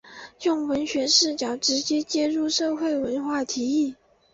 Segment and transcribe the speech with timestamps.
[0.41, 3.95] 用文学视角直接介入社会文化议题。